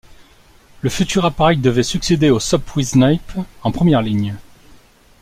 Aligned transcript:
Le 0.81 0.89
futur 0.89 1.25
appareil 1.25 1.59
devait 1.59 1.83
succéder 1.83 2.31
au 2.31 2.39
Sopwith 2.39 2.87
Snipe 2.87 3.33
en 3.61 3.71
première 3.71 4.01
ligne. 4.01 4.35